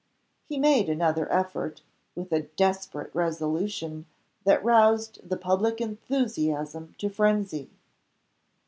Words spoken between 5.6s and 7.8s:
enthusiasm to frenzy.